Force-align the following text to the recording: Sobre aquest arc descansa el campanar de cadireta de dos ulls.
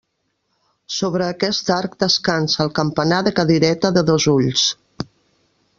Sobre 0.99 1.27
aquest 1.33 1.69
arc 1.75 1.93
descansa 2.05 2.59
el 2.67 2.73
campanar 2.81 3.21
de 3.29 3.35
cadireta 3.41 3.95
de 3.99 4.05
dos 4.13 4.29
ulls. 4.37 4.67